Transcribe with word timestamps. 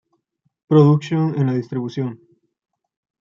Productions 0.67 1.37
en 1.37 1.45
la 1.45 1.53
distribución. 1.53 2.19